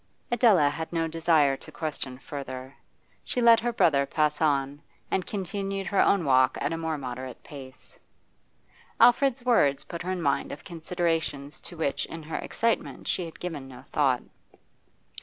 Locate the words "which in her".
11.77-12.37